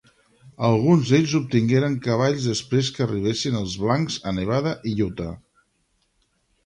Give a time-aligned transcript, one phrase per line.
[0.67, 5.33] Alguns d'ells obtingueren cavalls després que arribessin els blancs a Nevada i Utah.